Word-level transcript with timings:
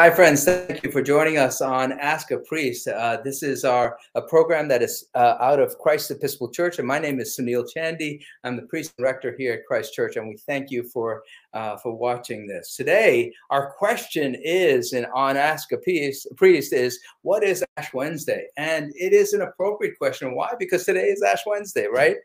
Hi, 0.00 0.08
friends. 0.08 0.46
Thank 0.46 0.82
you 0.82 0.90
for 0.90 1.02
joining 1.02 1.36
us 1.36 1.60
on 1.60 1.92
Ask 1.92 2.30
a 2.30 2.38
Priest. 2.38 2.88
Uh, 2.88 3.18
this 3.22 3.42
is 3.42 3.66
our 3.66 3.98
a 4.14 4.22
program 4.22 4.66
that 4.68 4.80
is 4.80 5.04
uh, 5.14 5.36
out 5.38 5.60
of 5.60 5.76
Christ 5.76 6.10
Episcopal 6.10 6.50
Church, 6.50 6.78
and 6.78 6.88
my 6.88 6.98
name 6.98 7.20
is 7.20 7.36
Sunil 7.38 7.68
Chandy. 7.70 8.18
I'm 8.42 8.56
the 8.56 8.62
priest 8.62 8.94
and 8.96 9.04
rector 9.04 9.34
here 9.36 9.52
at 9.52 9.66
Christ 9.66 9.92
Church, 9.92 10.16
and 10.16 10.26
we 10.26 10.38
thank 10.38 10.70
you 10.70 10.84
for 10.84 11.22
uh, 11.52 11.76
for 11.76 11.94
watching 11.94 12.46
this. 12.46 12.76
Today, 12.76 13.30
our 13.50 13.72
question 13.72 14.34
is, 14.42 14.94
and 14.94 15.04
on 15.14 15.36
Ask 15.36 15.70
a 15.72 15.76
Priest, 15.76 16.28
priest 16.34 16.72
is, 16.72 16.98
what 17.20 17.44
is 17.44 17.62
Ash 17.76 17.92
Wednesday? 17.92 18.46
And 18.56 18.94
it 18.94 19.12
is 19.12 19.34
an 19.34 19.42
appropriate 19.42 19.98
question. 19.98 20.34
Why? 20.34 20.54
Because 20.58 20.86
today 20.86 21.08
is 21.08 21.22
Ash 21.22 21.42
Wednesday, 21.44 21.88
right? 21.92 22.16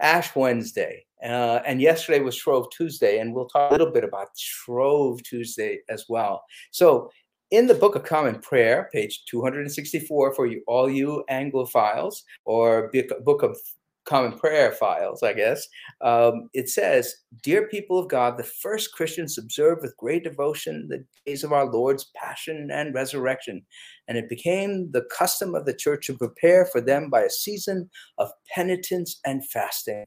Ash 0.00 0.34
Wednesday. 0.34 1.04
Uh, 1.22 1.60
and 1.64 1.80
yesterday 1.80 2.20
was 2.20 2.34
Shrove 2.34 2.66
Tuesday, 2.70 3.18
and 3.18 3.32
we'll 3.32 3.46
talk 3.46 3.70
a 3.70 3.74
little 3.74 3.92
bit 3.92 4.04
about 4.04 4.28
Shrove 4.36 5.22
Tuesday 5.22 5.80
as 5.88 6.06
well. 6.08 6.42
So, 6.72 7.10
in 7.52 7.66
the 7.66 7.74
Book 7.74 7.94
of 7.94 8.02
Common 8.02 8.40
Prayer, 8.40 8.88
page 8.92 9.24
264, 9.26 10.34
for 10.34 10.46
you 10.46 10.62
all 10.66 10.88
you 10.88 11.22
Anglophiles 11.30 12.22
or 12.46 12.90
Book 13.24 13.42
of 13.42 13.58
Common 14.04 14.38
Prayer 14.38 14.72
files, 14.72 15.22
I 15.22 15.32
guess, 15.32 15.66
um, 16.00 16.48
it 16.52 16.68
says, 16.68 17.14
Dear 17.42 17.68
people 17.68 17.98
of 17.98 18.08
God, 18.08 18.36
the 18.36 18.42
first 18.44 18.92
Christians 18.92 19.38
observed 19.38 19.82
with 19.82 19.96
great 19.96 20.24
devotion 20.24 20.88
the 20.88 21.04
days 21.24 21.44
of 21.44 21.52
our 21.52 21.70
Lord's 21.70 22.10
passion 22.16 22.68
and 22.72 22.94
resurrection, 22.94 23.62
and 24.08 24.18
it 24.18 24.28
became 24.28 24.90
the 24.90 25.06
custom 25.16 25.54
of 25.54 25.66
the 25.66 25.74
church 25.74 26.06
to 26.06 26.18
prepare 26.18 26.66
for 26.66 26.80
them 26.80 27.10
by 27.10 27.22
a 27.22 27.30
season 27.30 27.88
of 28.18 28.30
penitence 28.52 29.20
and 29.24 29.46
fasting. 29.48 30.04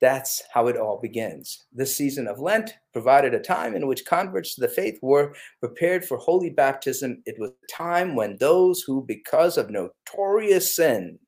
That's 0.00 0.42
how 0.52 0.66
it 0.68 0.78
all 0.78 0.98
begins. 1.00 1.66
This 1.72 1.94
season 1.94 2.26
of 2.26 2.38
Lent 2.38 2.72
provided 2.92 3.34
a 3.34 3.40
time 3.40 3.74
in 3.74 3.86
which 3.86 4.06
converts 4.06 4.54
to 4.54 4.62
the 4.62 4.68
faith 4.68 4.98
were 5.02 5.34
prepared 5.60 6.06
for 6.06 6.16
holy 6.16 6.50
baptism. 6.50 7.22
It 7.26 7.36
was 7.38 7.50
a 7.50 7.72
time 7.72 8.16
when 8.16 8.38
those 8.38 8.80
who, 8.80 9.04
because 9.06 9.58
of 9.58 9.70
notorious 9.70 10.74
sins, 10.74 11.18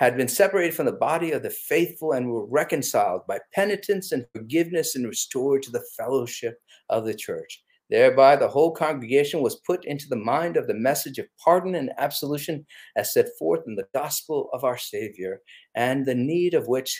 had 0.00 0.16
been 0.16 0.28
separated 0.28 0.74
from 0.74 0.86
the 0.86 0.92
body 0.92 1.30
of 1.30 1.42
the 1.42 1.50
faithful 1.50 2.12
and 2.12 2.30
were 2.30 2.46
reconciled 2.46 3.20
by 3.28 3.38
penitence 3.54 4.12
and 4.12 4.24
forgiveness 4.34 4.96
and 4.96 5.06
restored 5.06 5.62
to 5.62 5.70
the 5.70 5.84
fellowship 5.94 6.58
of 6.88 7.04
the 7.04 7.12
church. 7.12 7.62
Thereby, 7.90 8.36
the 8.36 8.48
whole 8.48 8.72
congregation 8.72 9.42
was 9.42 9.60
put 9.66 9.84
into 9.84 10.06
the 10.08 10.16
mind 10.16 10.56
of 10.56 10.66
the 10.66 10.74
message 10.74 11.18
of 11.18 11.26
pardon 11.44 11.74
and 11.74 11.90
absolution 11.98 12.64
as 12.96 13.12
set 13.12 13.26
forth 13.38 13.60
in 13.66 13.74
the 13.74 13.88
gospel 13.92 14.48
of 14.54 14.64
our 14.64 14.78
Savior, 14.78 15.42
and 15.74 16.06
the 16.06 16.14
need 16.14 16.54
of 16.54 16.66
which 16.66 16.98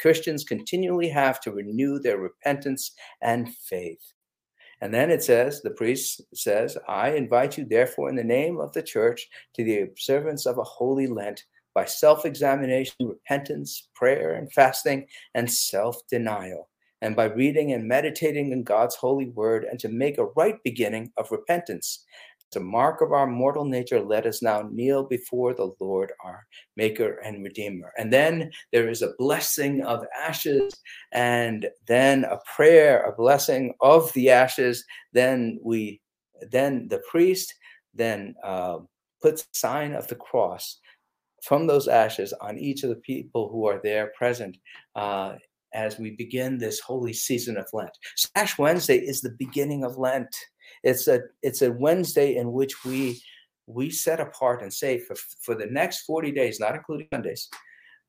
Christians 0.00 0.42
continually 0.42 1.10
have 1.10 1.40
to 1.42 1.52
renew 1.52 2.00
their 2.00 2.18
repentance 2.18 2.90
and 3.22 3.54
faith. 3.54 4.02
And 4.80 4.92
then 4.92 5.10
it 5.10 5.22
says, 5.22 5.60
the 5.60 5.70
priest 5.70 6.22
says, 6.34 6.76
I 6.88 7.10
invite 7.10 7.56
you, 7.56 7.66
therefore, 7.66 8.08
in 8.08 8.16
the 8.16 8.24
name 8.24 8.58
of 8.58 8.72
the 8.72 8.82
church, 8.82 9.28
to 9.54 9.62
the 9.62 9.82
observance 9.82 10.44
of 10.44 10.58
a 10.58 10.64
holy 10.64 11.06
Lent 11.06 11.44
by 11.74 11.84
self 11.84 12.24
examination, 12.24 12.94
repentance, 13.00 13.88
prayer, 13.94 14.34
and 14.34 14.52
fasting, 14.52 15.06
and 15.34 15.50
self 15.50 16.06
denial, 16.08 16.68
and 17.02 17.16
by 17.16 17.24
reading 17.24 17.72
and 17.72 17.86
meditating 17.86 18.52
in 18.52 18.62
God's 18.62 18.96
holy 18.96 19.30
word, 19.30 19.64
and 19.64 19.78
to 19.80 19.88
make 19.88 20.18
a 20.18 20.26
right 20.36 20.56
beginning 20.64 21.12
of 21.16 21.30
repentance. 21.30 22.04
A 22.56 22.58
mark 22.58 23.00
of 23.00 23.12
our 23.12 23.28
mortal 23.28 23.64
nature, 23.64 24.00
let 24.00 24.26
us 24.26 24.42
now 24.42 24.68
kneel 24.72 25.04
before 25.04 25.54
the 25.54 25.70
Lord, 25.78 26.12
our 26.24 26.44
Maker 26.76 27.20
and 27.24 27.44
Redeemer. 27.44 27.92
And 27.96 28.12
then 28.12 28.50
there 28.72 28.88
is 28.88 29.02
a 29.02 29.14
blessing 29.18 29.82
of 29.84 30.04
ashes, 30.20 30.74
and 31.12 31.68
then 31.86 32.24
a 32.24 32.40
prayer, 32.56 33.04
a 33.04 33.14
blessing 33.14 33.72
of 33.80 34.12
the 34.14 34.30
ashes. 34.30 34.84
Then 35.12 35.60
we, 35.62 36.00
then 36.50 36.88
the 36.88 37.00
priest, 37.08 37.54
then 37.94 38.34
uh, 38.42 38.78
puts 39.22 39.46
sign 39.52 39.92
of 39.92 40.08
the 40.08 40.16
cross 40.16 40.80
from 41.42 41.66
those 41.66 41.88
ashes 41.88 42.32
on 42.40 42.58
each 42.58 42.82
of 42.82 42.90
the 42.90 42.96
people 42.96 43.48
who 43.50 43.66
are 43.66 43.80
there 43.82 44.12
present 44.16 44.56
uh, 44.96 45.34
as 45.72 45.98
we 45.98 46.10
begin 46.12 46.58
this 46.58 46.80
holy 46.80 47.12
season 47.12 47.56
of 47.56 47.66
Lent. 47.72 47.96
Ash 48.34 48.58
Wednesday 48.58 48.98
is 48.98 49.20
the 49.20 49.36
beginning 49.38 49.84
of 49.84 49.98
Lent. 49.98 50.34
It's 50.82 51.08
a 51.08 51.20
it's 51.42 51.62
a 51.62 51.72
Wednesday 51.72 52.36
in 52.36 52.52
which 52.52 52.84
we 52.84 53.20
we 53.66 53.90
set 53.90 54.20
apart 54.20 54.62
and 54.62 54.72
say 54.72 54.98
for 54.98 55.14
for 55.42 55.54
the 55.54 55.66
next 55.66 56.00
40 56.02 56.32
days, 56.32 56.58
not 56.60 56.74
including 56.74 57.08
Sundays, 57.12 57.48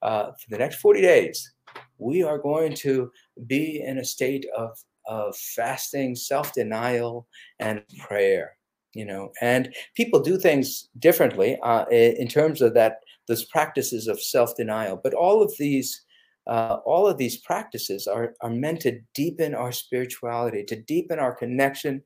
uh, 0.02 0.31
for 0.31 0.50
the 0.50 0.58
next 0.58 0.78
40 0.78 1.02
days, 1.02 1.53
we 1.97 2.24
are 2.24 2.38
going 2.38 2.74
to 2.75 3.12
be 3.46 3.84
in 3.86 4.00
a 4.00 4.06
state 4.06 4.46
of 4.56 4.78
of 5.06 5.36
fasting, 5.36 6.16
self 6.16 6.53
denial, 6.53 7.28
and 7.59 7.84
prayer 8.00 8.58
you 8.94 9.06
know 9.06 9.31
and 9.41 9.74
people 9.96 10.20
do 10.20 10.38
things 10.38 10.90
differently 11.00 11.58
uh, 11.64 11.86
in 11.90 12.28
terms 12.28 12.62
of 12.62 12.74
that 12.74 12.97
those 13.28 13.46
practices 13.46 14.08
of 14.08 14.22
self-denial. 14.22 15.00
But 15.04 15.14
all 15.14 15.42
of 15.42 15.54
these 15.58 16.02
uh, 16.48 16.78
all 16.86 17.08
of 17.08 17.20
these 17.20 17.38
practices 17.38 18.08
are, 18.08 18.34
are 18.42 18.50
meant 18.50 18.82
to 18.82 19.00
deepen 19.14 19.54
our 19.54 19.72
spirituality 19.72 20.64
to 20.64 20.82
deepen 20.82 21.20
our 21.20 21.36
connection 21.36 22.02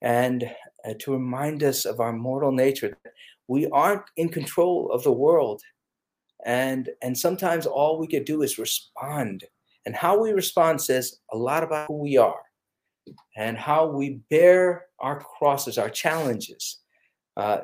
and 0.00 0.48
uh, 0.88 0.94
to 1.00 1.12
remind 1.12 1.64
us 1.64 1.84
of 1.84 1.98
our 1.98 2.12
mortal 2.12 2.52
nature 2.52 2.96
we 3.50 3.68
aren't 3.70 4.04
in 4.16 4.28
control 4.28 4.92
of 4.92 5.02
the 5.02 5.12
world. 5.12 5.60
And 6.46 6.88
and 7.02 7.18
sometimes 7.18 7.66
all 7.66 7.98
we 7.98 8.06
could 8.06 8.24
do 8.24 8.42
is 8.42 8.58
respond. 8.58 9.44
And 9.84 9.96
how 9.96 10.20
we 10.22 10.30
respond 10.30 10.80
says 10.80 11.18
a 11.32 11.36
lot 11.36 11.64
about 11.64 11.88
who 11.88 11.98
we 11.98 12.16
are 12.16 12.42
and 13.36 13.58
how 13.58 13.88
we 13.88 14.20
bear 14.30 14.86
our 15.00 15.18
crosses, 15.20 15.78
our 15.78 15.90
challenges, 15.90 16.78
uh, 17.36 17.58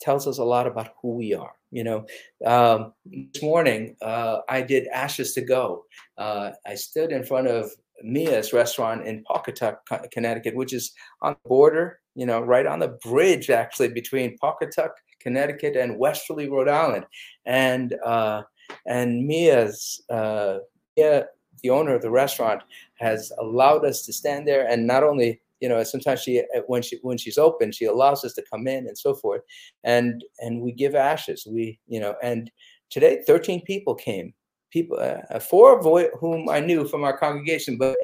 tells 0.00 0.26
us 0.26 0.38
a 0.38 0.44
lot 0.44 0.66
about 0.66 0.94
who 1.00 1.14
we 1.14 1.34
are. 1.34 1.52
You 1.70 1.84
know, 1.84 2.06
um, 2.46 2.94
this 3.04 3.42
morning 3.42 3.96
uh, 4.00 4.38
I 4.48 4.62
did 4.62 4.86
Ashes 4.88 5.34
to 5.34 5.42
Go. 5.42 5.84
Uh, 6.16 6.52
I 6.66 6.74
stood 6.74 7.12
in 7.12 7.24
front 7.24 7.46
of 7.46 7.70
Mia's 8.02 8.52
restaurant 8.52 9.06
in 9.06 9.24
Pawcatuck, 9.24 9.78
Connecticut, 10.10 10.54
which 10.54 10.72
is 10.72 10.92
on 11.20 11.36
the 11.42 11.48
border, 11.48 12.00
you 12.14 12.26
know, 12.26 12.40
right 12.40 12.66
on 12.66 12.78
the 12.78 12.98
bridge 13.04 13.50
actually 13.50 13.88
between 13.88 14.38
Pawcatuck, 14.38 14.90
Connecticut, 15.20 15.76
and 15.76 15.98
Westerly, 15.98 16.48
Rhode 16.48 16.68
Island. 16.68 17.04
And 17.44 17.94
uh, 18.04 18.42
and 18.86 19.26
Mia's 19.26 20.02
uh, 20.10 20.58
Mia 20.96 21.26
the 21.62 21.70
owner 21.70 21.94
of 21.94 22.02
the 22.02 22.10
restaurant 22.10 22.62
has 22.94 23.32
allowed 23.38 23.84
us 23.84 24.04
to 24.06 24.12
stand 24.12 24.46
there 24.46 24.68
and 24.68 24.86
not 24.86 25.02
only 25.02 25.40
you 25.60 25.68
know 25.68 25.82
sometimes 25.84 26.22
she 26.22 26.40
uh, 26.40 26.60
when 26.66 26.82
she 26.82 26.98
when 27.02 27.18
she's 27.18 27.38
open 27.38 27.72
she 27.72 27.84
allows 27.84 28.24
us 28.24 28.34
to 28.34 28.44
come 28.50 28.66
in 28.66 28.86
and 28.86 28.98
so 28.98 29.14
forth. 29.14 29.42
And 29.84 30.24
and 30.40 30.60
we 30.60 30.72
give 30.72 30.94
ashes. 30.94 31.46
We 31.50 31.78
you 31.86 32.00
know 32.00 32.14
and 32.22 32.50
today 32.90 33.22
13 33.26 33.62
people 33.64 33.94
came. 33.94 34.34
People 34.70 34.98
uh, 34.98 35.20
uh 35.30 35.38
four 35.38 35.78
of 35.78 36.10
whom 36.20 36.48
i 36.48 36.60
knew 36.60 36.86
from 36.86 37.02
our 37.02 37.16
congregation 37.16 37.78
but 37.78 37.96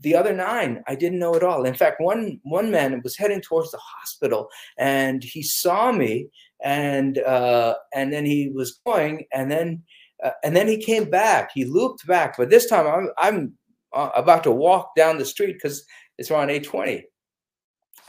the 0.00 0.14
other 0.14 0.32
nine 0.32 0.82
i 0.86 0.94
didn't 0.94 1.18
know 1.18 1.34
at 1.34 1.42
all. 1.42 1.64
In 1.64 1.74
fact 1.74 2.00
one 2.00 2.40
one 2.44 2.70
man 2.70 3.00
was 3.02 3.16
heading 3.16 3.40
towards 3.40 3.70
the 3.70 3.80
hospital 3.80 4.48
and 4.78 5.24
he 5.24 5.42
saw 5.42 5.90
me 5.92 6.28
and 6.62 7.18
uh 7.18 7.74
and 7.94 8.12
then 8.12 8.24
he 8.24 8.50
was 8.54 8.80
going 8.86 9.24
and 9.32 9.50
then 9.50 9.82
uh, 10.22 10.30
and 10.42 10.56
then 10.56 10.68
he 10.68 10.78
came 10.78 11.10
back. 11.10 11.50
He 11.54 11.64
looped 11.64 12.06
back, 12.06 12.36
but 12.36 12.50
this 12.50 12.66
time 12.66 12.86
I'm 12.86 13.08
I'm 13.18 13.52
uh, 13.92 14.10
about 14.16 14.42
to 14.44 14.50
walk 14.50 14.94
down 14.96 15.18
the 15.18 15.24
street 15.24 15.54
because 15.54 15.84
it's 16.18 16.30
around 16.30 16.50
820. 16.50 17.06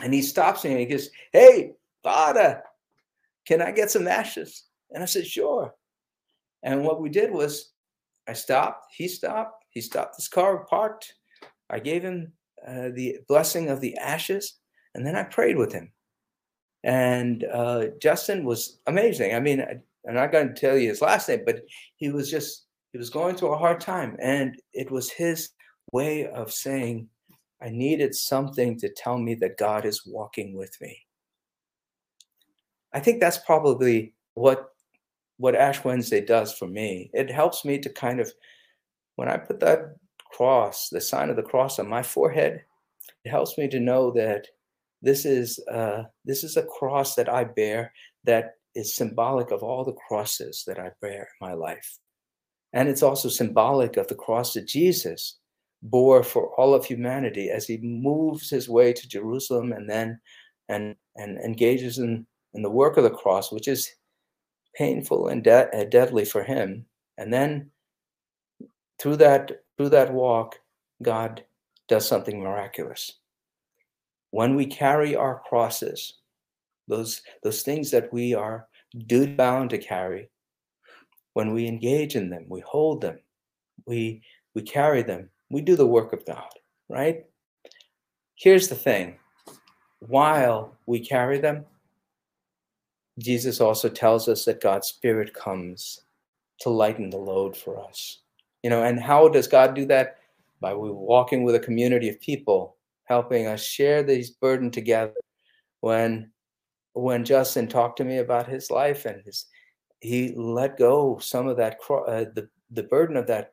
And 0.02 0.14
he 0.14 0.22
stops 0.22 0.64
me 0.64 0.72
and 0.72 0.80
he 0.80 0.86
goes, 0.86 1.10
Hey, 1.32 1.72
Father, 2.04 2.62
can 3.48 3.62
I 3.62 3.72
get 3.72 3.92
some 3.92 4.08
ashes? 4.08 4.66
And 4.92 5.02
I 5.02 5.06
said, 5.06 5.26
Sure. 5.26 5.74
And 6.64 6.84
what 6.84 7.00
we 7.02 7.10
did 7.10 7.32
was 7.32 7.72
I 8.28 8.34
stopped, 8.34 8.88
he 8.96 9.08
stopped, 9.08 9.66
he 9.70 9.82
stopped 9.82 10.16
his 10.16 10.28
car, 10.28 10.66
parked. 10.66 11.14
I 11.70 11.80
gave 11.80 12.04
him 12.04 12.32
uh, 12.68 12.90
the 12.94 13.20
blessing 13.28 13.70
of 13.70 13.82
the 13.82 13.96
ashes, 13.98 14.58
and 14.96 15.06
then 15.06 15.16
I 15.16 15.24
prayed 15.24 15.58
with 15.58 15.72
him. 15.72 15.92
And 16.84 17.44
uh, 17.52 17.88
Justin 18.02 18.46
was 18.46 18.80
amazing. 18.88 19.36
I 19.36 19.40
mean, 19.40 19.62
I'm 20.08 20.14
not 20.14 20.32
going 20.32 20.50
to 20.50 20.54
tell 20.54 20.78
you 20.78 20.90
his 20.90 21.02
last 21.02 21.30
name, 21.30 21.42
but 21.46 21.62
he 21.96 22.10
was 22.10 22.30
just, 22.30 22.66
he 22.92 22.98
was 22.98 23.10
going 23.10 23.36
through 23.36 23.54
a 23.54 23.58
hard 23.58 23.80
time. 23.80 24.16
And 24.20 24.60
it 24.74 24.92
was 24.92 25.10
his 25.10 25.50
way 25.92 26.28
of 26.28 26.52
saying, 26.52 27.10
I 27.66 27.70
needed 27.70 28.14
something 28.14 28.78
to 28.80 28.90
tell 28.90 29.18
me 29.18 29.34
that 29.36 29.58
God 29.58 29.86
is 29.86 30.06
walking 30.06 30.56
with 30.56 30.80
me. 30.80 31.02
I 32.94 33.00
think 33.00 33.20
that's 33.20 33.40
probably 33.40 34.14
what 34.36 34.70
what 35.38 35.56
Ash 35.56 35.84
Wednesday 35.84 36.22
does 36.22 36.54
for 36.54 36.68
me. 36.68 37.10
It 37.14 37.30
helps 37.30 37.66
me 37.66 37.80
to 37.80 37.90
kind 37.90 38.20
of 38.20 38.32
when 39.16 39.28
I 39.28 39.38
put 39.38 39.60
that 39.62 39.96
cross, 40.32 40.90
the 40.90 41.02
sign 41.02 41.30
of 41.30 41.36
the 41.36 41.44
cross 41.44 41.80
on 41.80 41.90
my 41.90 42.04
forehead, 42.04 42.64
it 43.24 43.30
helps 43.30 43.58
me 43.58 43.68
to 43.70 43.80
know 43.80 44.12
that 44.12 44.48
this 45.02 45.26
is 45.26 45.60
uh, 45.72 46.04
this 46.24 46.44
is 46.44 46.58
a 46.58 46.64
cross 46.64 47.16
that 47.16 47.30
I 47.30 47.46
bear 47.46 47.92
that 48.26 48.56
is 48.76 48.96
symbolic 48.96 49.52
of 49.52 49.64
all 49.64 49.84
the 49.84 49.94
crosses 50.08 50.64
that 50.68 50.80
I 50.80 50.92
bear 51.02 51.30
in 51.42 51.48
my 51.48 51.54
life. 51.54 51.98
And 52.74 52.90
it's 52.90 53.04
also 53.04 53.30
symbolic 53.30 53.98
of 53.98 54.08
the 54.08 54.16
cross 54.16 54.56
of 54.56 54.68
Jesus, 54.68 55.38
bore 55.84 56.24
for 56.24 56.50
all 56.60 56.74
of 56.74 56.86
humanity 56.86 57.50
as 57.50 57.68
he 57.68 57.78
moves 57.78 58.50
his 58.50 58.68
way 58.68 58.94
to 58.94 59.08
Jerusalem 59.08 59.72
and 59.72 59.90
then 59.90 60.20
and 60.70 60.96
and 61.16 61.38
engages 61.40 62.00
in, 62.00 62.26
in 62.54 62.62
the 62.62 62.70
work 62.70 62.98
of 62.98 63.04
the 63.04 63.10
cross, 63.10 63.52
which 63.52 63.68
is 63.68 63.90
painful 64.76 65.28
and 65.30 65.44
de- 65.44 65.88
deadly 65.90 66.26
for 66.26 66.44
him. 66.44 66.86
And 67.18 67.32
then 67.32 67.70
through 69.00 69.18
that 69.18 69.52
through 69.78 69.90
that 69.90 70.14
walk, 70.14 70.60
God 71.02 71.44
does 71.88 72.08
something 72.08 72.42
miraculous. 72.42 73.20
When 74.32 74.56
we 74.56 74.66
carry 74.66 75.16
our 75.16 75.42
crosses, 75.48 76.16
those 76.88 77.22
those 77.44 77.62
things 77.62 77.92
that 77.92 78.12
we 78.12 78.34
are 78.34 78.68
duty 79.08 79.34
bound 79.34 79.70
to 79.72 79.78
carry, 79.78 80.30
when 81.34 81.54
we 81.54 81.68
engage 81.68 82.16
in 82.16 82.30
them, 82.30 82.46
we 82.50 82.62
hold 82.62 83.02
them, 83.02 83.20
we 83.86 84.22
we 84.56 84.62
carry 84.62 85.04
them, 85.04 85.30
we 85.50 85.62
do 85.62 85.76
the 85.76 85.86
work 85.86 86.14
of 86.14 86.26
God, 86.26 86.50
right? 86.90 87.26
Here's 88.36 88.68
the 88.68 88.76
thing 88.76 89.18
while 90.00 90.76
we 90.86 91.00
carry 91.00 91.40
them, 91.40 91.66
Jesus 93.20 93.62
also 93.62 93.90
tells 93.90 94.28
us 94.28 94.46
that 94.46 94.62
God's 94.62 94.88
Spirit 94.88 95.34
comes 95.34 96.02
to 96.60 96.70
lighten 96.70 97.10
the 97.10 97.18
load 97.18 97.56
for 97.56 97.84
us. 97.84 98.20
You 98.64 98.70
know, 98.70 98.84
and 98.84 99.00
how 99.00 99.30
does 99.30 99.48
God 99.48 99.74
do 99.74 99.86
that? 99.86 100.18
By 100.60 100.74
walking 100.74 101.44
with 101.44 101.56
a 101.56 101.60
community 101.60 102.10
of 102.10 102.20
people, 102.20 102.78
helping 103.06 103.46
us 103.46 103.64
share 103.64 104.04
this 104.04 104.32
burden 104.32 104.72
together. 104.72 105.14
When 105.82 106.32
when 106.94 107.26
Justin 107.26 107.68
talked 107.68 107.98
to 107.98 108.06
me 108.06 108.18
about 108.18 108.48
his 108.48 108.72
life 108.72 109.06
and 109.06 109.22
his 109.24 109.46
he 110.00 110.34
let 110.36 110.78
go 110.78 111.18
some 111.20 111.48
of 111.48 111.58
that 111.58 111.78
uh, 111.90 112.26
the 112.34 112.48
the 112.72 112.84
burden 112.84 113.18
of 113.18 113.28
that 113.28 113.52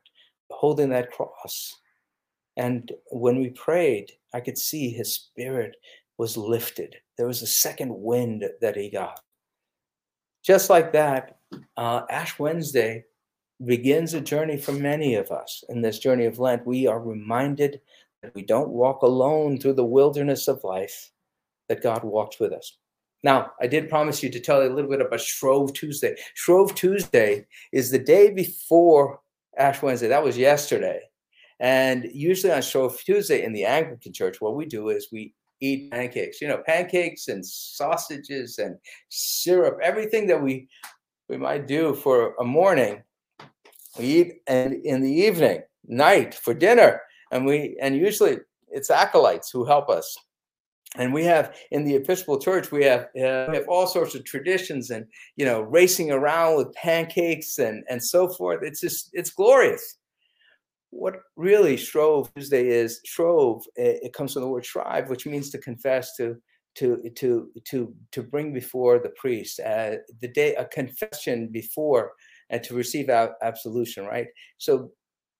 holding 0.49 0.89
that 0.89 1.11
cross 1.11 1.75
and 2.57 2.91
when 3.11 3.39
we 3.39 3.49
prayed 3.49 4.11
i 4.33 4.39
could 4.39 4.57
see 4.57 4.89
his 4.89 5.15
spirit 5.15 5.75
was 6.17 6.37
lifted 6.37 6.95
there 7.17 7.27
was 7.27 7.41
a 7.41 7.47
second 7.47 7.93
wind 7.93 8.45
that 8.61 8.75
he 8.75 8.89
got 8.89 9.19
just 10.43 10.69
like 10.69 10.91
that 10.91 11.37
uh, 11.77 12.01
ash 12.09 12.37
wednesday 12.39 13.03
begins 13.65 14.13
a 14.13 14.21
journey 14.21 14.57
for 14.57 14.73
many 14.73 15.15
of 15.15 15.31
us 15.31 15.63
in 15.69 15.81
this 15.81 15.99
journey 15.99 16.25
of 16.25 16.39
lent 16.39 16.65
we 16.65 16.87
are 16.87 16.99
reminded 16.99 17.79
that 18.21 18.33
we 18.35 18.41
don't 18.41 18.69
walk 18.69 19.01
alone 19.01 19.57
through 19.57 19.73
the 19.73 19.83
wilderness 19.83 20.47
of 20.47 20.63
life 20.63 21.11
that 21.69 21.83
god 21.83 22.03
walked 22.03 22.39
with 22.39 22.51
us 22.51 22.77
now, 23.23 23.51
I 23.61 23.67
did 23.67 23.89
promise 23.89 24.21
you 24.21 24.29
to 24.29 24.39
tell 24.39 24.61
you 24.61 24.69
a 24.69 24.75
little 24.75 24.89
bit 24.89 25.01
about 25.01 25.21
Shrove 25.21 25.71
Tuesday. 25.73 26.15
Shrove 26.33 26.75
Tuesday 26.75 27.47
is 27.71 27.89
the 27.89 27.99
day 27.99 28.29
before 28.31 29.21
Ash 29.57 29.81
Wednesday. 29.81 30.09
That 30.09 30.23
was 30.23 30.37
yesterday. 30.37 30.99
And 31.63 32.09
usually 32.13 32.51
on 32.51 32.61
Shrove 32.61 32.99
Tuesday 32.99 33.43
in 33.43 33.53
the 33.53 33.63
Anglican 33.63 34.11
Church, 34.11 34.41
what 34.41 34.55
we 34.55 34.65
do 34.65 34.89
is 34.89 35.07
we 35.13 35.33
eat 35.61 35.89
pancakes. 35.91 36.41
You 36.41 36.49
know, 36.49 36.61
pancakes 36.65 37.29
and 37.29 37.43
sausages 37.43 38.59
and 38.59 38.75
syrup, 39.07 39.79
everything 39.81 40.27
that 40.27 40.43
we 40.43 40.67
we 41.29 41.37
might 41.37 41.65
do 41.65 41.95
for 41.95 42.35
a 42.35 42.43
morning. 42.43 43.01
We 43.97 44.05
eat 44.05 44.33
and 44.45 44.73
in 44.85 45.01
the 45.01 45.11
evening, 45.11 45.61
night 45.87 46.35
for 46.35 46.53
dinner, 46.53 47.01
and 47.31 47.45
we 47.45 47.77
and 47.81 47.95
usually 47.95 48.39
it's 48.67 48.91
acolytes 48.91 49.49
who 49.49 49.63
help 49.63 49.89
us 49.89 50.17
and 50.95 51.13
we 51.13 51.23
have 51.23 51.55
in 51.71 51.85
the 51.85 51.95
Episcopal 51.95 52.39
Church, 52.39 52.71
we 52.71 52.83
have 52.83 53.03
uh, 53.15 53.47
we 53.49 53.57
have 53.57 53.67
all 53.67 53.87
sorts 53.87 54.15
of 54.15 54.25
traditions, 54.25 54.89
and 54.91 55.05
you 55.37 55.45
know, 55.45 55.61
racing 55.61 56.11
around 56.11 56.57
with 56.57 56.73
pancakes 56.73 57.57
and 57.57 57.83
and 57.89 58.03
so 58.03 58.27
forth. 58.27 58.59
It's 58.63 58.81
just 58.81 59.09
it's 59.13 59.31
glorious. 59.31 59.97
What 60.95 61.15
really 61.35 61.75
Shrove 61.77 62.33
Tuesday 62.33 62.67
is 62.67 63.01
Shrove. 63.05 63.63
It, 63.75 63.99
it 64.03 64.13
comes 64.13 64.33
from 64.33 64.43
the 64.43 64.47
word 64.47 64.65
shrive, 64.65 65.09
which 65.09 65.25
means 65.25 65.49
to 65.51 65.57
confess, 65.57 66.15
to 66.17 66.37
to 66.75 67.09
to 67.15 67.49
to 67.65 67.93
to 68.11 68.23
bring 68.23 68.53
before 68.53 68.99
the 68.99 69.13
priest 69.17 69.59
uh, 69.59 69.95
the 70.21 70.27
day 70.27 70.55
a 70.55 70.65
confession 70.65 71.49
before 71.51 72.11
and 72.49 72.63
to 72.63 72.75
receive 72.75 73.09
absolution. 73.09 74.05
Right. 74.05 74.27
So 74.57 74.91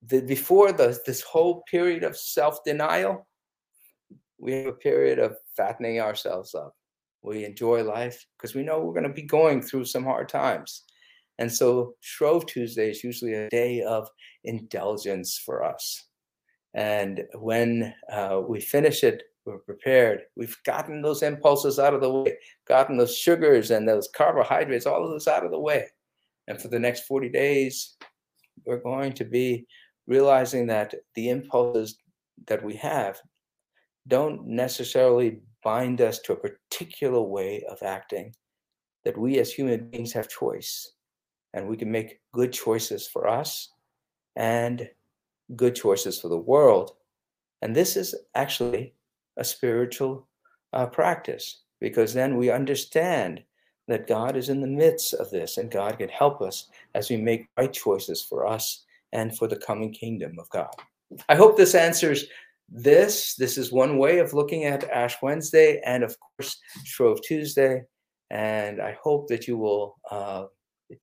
the 0.06 0.22
before 0.22 0.72
the 0.72 1.00
this 1.06 1.22
whole 1.22 1.64
period 1.70 2.04
of 2.04 2.18
self 2.18 2.64
denial 2.64 3.26
we 4.44 4.52
have 4.54 4.68
a 4.68 4.74
period 4.74 5.20
of 5.20 5.38
fattening 5.56 6.02
ourselves 6.02 6.54
up. 6.54 6.76
We 7.22 7.46
enjoy 7.46 7.84
life 7.84 8.26
because 8.38 8.54
we 8.54 8.64
know 8.64 8.82
we're 8.82 8.94
going 8.94 9.08
to 9.08 9.14
be 9.14 9.22
going 9.22 9.62
through 9.62 9.86
some 9.86 10.04
hard 10.04 10.28
times. 10.28 10.84
And 11.40 11.52
so 11.52 11.96
Shrove 12.02 12.46
Tuesday 12.46 12.90
is 12.90 13.04
usually 13.04 13.34
a 13.34 13.50
day 13.50 13.82
of 13.82 14.08
indulgence 14.44 15.38
for 15.38 15.64
us. 15.64 16.06
And 16.74 17.24
when 17.36 17.94
uh, 18.12 18.42
we 18.48 18.60
finish 18.60 19.04
it, 19.04 19.24
we're 19.46 19.60
prepared. 19.60 20.22
We've 20.36 20.58
gotten 20.66 21.02
those 21.02 21.22
impulses 21.22 21.78
out 21.78 21.94
of 21.94 22.02
the 22.02 22.10
way, 22.10 22.38
gotten 22.68 22.98
those 22.98 23.18
sugars 23.18 23.72
and 23.72 23.88
those 23.88 24.10
carbohydrates, 24.16 24.86
all 24.86 25.04
of 25.04 25.10
those 25.10 25.28
out 25.28 25.46
of 25.46 25.52
the 25.52 25.60
way. 25.60 25.88
And 26.48 26.62
for 26.62 26.70
the 26.70 26.80
next 26.80 27.06
40 27.06 27.30
days, 27.30 27.98
we're 28.66 28.82
going 28.82 29.14
to 29.14 29.26
be 29.26 29.66
realizing 30.08 30.68
that 30.68 30.94
the 31.16 31.30
impulses 31.30 31.98
that 32.48 32.64
we 32.64 32.76
have 32.76 33.20
don't 34.08 34.46
necessarily 34.48 35.40
bind 35.64 36.02
us 36.02 36.20
to 36.20 36.34
a 36.34 36.38
particular 36.38 37.22
way 37.22 37.64
of 37.70 37.82
acting, 37.84 38.34
that 39.06 39.18
we 39.18 39.40
as 39.40 39.52
human 39.52 39.90
beings 39.90 40.14
have 40.14 40.28
choice 40.30 40.94
and 41.54 41.68
we 41.68 41.78
can 41.78 41.92
make 41.92 42.20
good 42.34 42.52
choices 42.52 43.08
for 43.08 43.28
us 43.28 43.70
and 44.36 44.90
good 45.56 45.76
choices 45.76 46.20
for 46.20 46.30
the 46.30 46.38
world. 46.38 46.92
And 47.62 47.76
this 47.76 47.96
is 47.96 48.16
actually 48.36 48.94
a 49.38 49.44
spiritual 49.44 50.28
uh, 50.74 50.88
practice 50.88 51.62
because 51.80 52.13
then 52.13 52.38
we 52.38 52.50
understand 52.50 53.44
that 53.88 54.08
God 54.08 54.36
is 54.36 54.50
in 54.50 54.62
the 54.62 54.68
midst 54.68 55.13
of 55.13 55.30
this 55.30 55.58
and 55.58 55.70
God 55.70 55.98
can 55.98 56.10
help 56.10 56.42
us 56.42 56.70
as 56.96 57.10
we 57.10 57.18
make 57.18 57.48
right 57.58 57.72
choices 57.72 58.22
for 58.22 58.48
us 58.48 58.84
and 59.12 59.38
for 59.38 59.48
the 59.48 59.58
coming 59.58 59.92
kingdom 59.92 60.38
of 60.39 60.50
God. 60.50 60.74
I 61.30 61.36
hope 61.36 61.58
this 61.58 61.75
answers 61.75 62.25
this. 62.70 63.36
This 63.36 63.58
is 63.58 63.72
one 63.72 63.98
way 63.98 64.20
of 64.20 64.34
looking 64.34 64.63
at 64.66 64.89
Ash 64.89 65.16
Wednesday 65.22 65.82
and, 65.86 66.04
of 66.04 66.18
course, 66.20 66.58
Shrove 66.86 67.22
Tuesday. 67.22 67.84
And 68.32 68.82
I 68.82 68.98
hope 69.04 69.27
that 69.27 69.48
you 69.48 69.58
will 69.58 69.98
uh, 70.10 70.46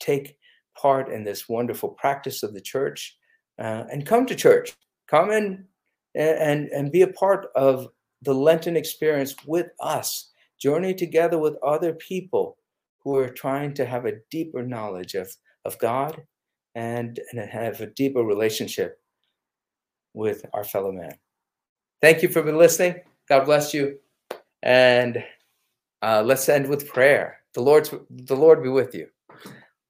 take 0.01 0.37
part 0.77 1.09
in 1.09 1.25
this 1.25 1.49
wonderful 1.49 1.91
practice 1.91 2.43
of 2.43 2.55
the 2.55 2.61
church 2.61 3.17
uh, 3.59 3.85
and 3.91 4.07
come 4.07 4.27
to 4.27 4.35
church. 4.35 4.73
Come 5.09 5.31
in 5.31 5.65
and, 6.15 6.69
and 6.69 6.93
be 6.93 7.03
a 7.03 7.09
part 7.09 7.47
of 7.55 7.89
the 8.23 8.35
Lenten 8.35 8.77
experience 8.77 9.35
with 9.47 9.69
us. 9.81 10.31
Journey 10.61 10.95
together 10.95 11.39
with 11.39 11.57
other 11.62 11.95
people 11.95 12.57
who 13.03 13.17
are 13.17 13.29
trying 13.29 13.75
to 13.75 13.87
have 13.87 14.05
a 14.05 14.19
deeper 14.31 14.62
knowledge 14.62 15.15
of, 15.15 15.35
of 15.65 15.79
God 15.79 16.23
and, 16.75 17.19
and 17.33 17.41
have 17.49 17.81
a 17.81 17.87
deeper 17.87 18.23
relationship 18.23 19.00
with 20.15 20.45
our 20.53 20.65
fellow 20.65 20.93
man. 20.93 21.15
Thank 22.03 22.23
you 22.23 22.29
for 22.29 22.43
listening. 22.53 22.97
God 23.29 23.45
bless 23.45 23.73
you. 23.73 23.99
And 24.62 25.25
uh, 26.03 26.23
let's 26.25 26.49
end 26.49 26.69
with 26.69 26.89
prayer. 26.89 27.39
The 27.55 27.62
Lord's 27.62 27.93
the 28.11 28.37
Lord 28.37 28.62
be 28.62 28.69
with 28.69 28.95
you. 28.95 29.09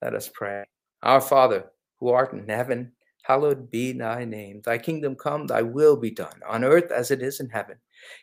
Let 0.02 0.14
us 0.14 0.30
pray. 0.32 0.64
Our 1.02 1.20
Father, 1.20 1.66
who 1.98 2.08
art 2.08 2.32
in 2.32 2.48
heaven, 2.48 2.92
hallowed 3.22 3.70
be 3.70 3.92
thy 3.92 4.24
name. 4.24 4.62
Thy 4.64 4.78
kingdom 4.78 5.14
come, 5.14 5.46
thy 5.46 5.62
will 5.62 5.96
be 5.96 6.10
done, 6.10 6.40
on 6.48 6.64
earth 6.64 6.90
as 6.90 7.10
it 7.10 7.22
is 7.22 7.40
in 7.40 7.48
heaven. 7.50 7.76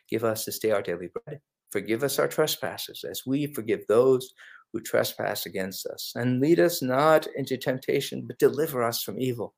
Give 0.08 0.24
us 0.24 0.44
this 0.44 0.58
day 0.58 0.70
our 0.72 0.82
daily 0.82 1.08
bread. 1.08 1.40
Forgive 1.70 2.02
us 2.02 2.18
our 2.18 2.28
trespasses, 2.28 3.04
as 3.08 3.26
we 3.26 3.46
forgive 3.52 3.86
those 3.86 4.32
who 4.72 4.80
trespass 4.80 5.46
against 5.46 5.86
us. 5.86 6.12
And 6.14 6.40
lead 6.40 6.60
us 6.60 6.82
not 6.82 7.26
into 7.36 7.56
temptation, 7.56 8.24
but 8.26 8.38
deliver 8.38 8.82
us 8.82 9.02
from 9.02 9.18
evil. 9.18 9.54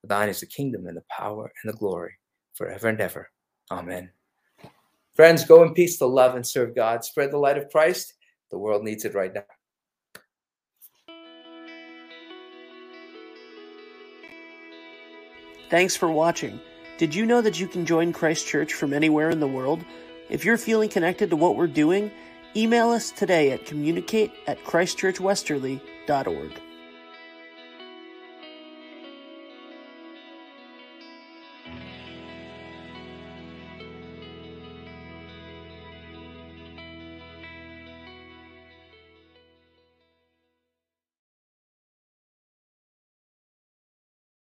For 0.00 0.06
thine 0.06 0.28
is 0.28 0.40
the 0.40 0.46
kingdom 0.46 0.86
and 0.86 0.96
the 0.96 1.04
power 1.10 1.50
and 1.62 1.72
the 1.72 1.76
glory 1.76 2.12
forever 2.54 2.88
and 2.88 3.00
ever. 3.00 3.30
Amen. 3.70 4.10
Friends, 5.14 5.44
go 5.44 5.62
in 5.62 5.74
peace 5.74 5.98
to 5.98 6.06
love 6.06 6.34
and 6.34 6.46
serve 6.46 6.74
God. 6.74 7.04
Spread 7.04 7.30
the 7.30 7.38
light 7.38 7.58
of 7.58 7.70
Christ. 7.70 8.14
The 8.50 8.58
world 8.58 8.84
needs 8.84 9.04
it 9.04 9.14
right 9.14 9.32
now. 9.32 9.44
Thanks 15.68 15.96
for 15.96 16.10
watching. 16.10 16.60
Did 16.98 17.14
you 17.14 17.26
know 17.26 17.40
that 17.40 17.58
you 17.58 17.66
can 17.66 17.84
join 17.86 18.12
Christ 18.12 18.46
Church 18.46 18.72
from 18.72 18.92
anywhere 18.92 19.30
in 19.30 19.40
the 19.40 19.48
world? 19.48 19.84
If 20.30 20.44
you're 20.44 20.56
feeling 20.56 20.88
connected 20.88 21.30
to 21.30 21.36
what 21.36 21.56
we're 21.56 21.66
doing, 21.66 22.10
email 22.54 22.90
us 22.90 23.10
today 23.10 23.50
at 23.50 23.66
communicate 23.66 24.32
at 24.46 24.62
christchurchwesterly.org. 24.64 26.52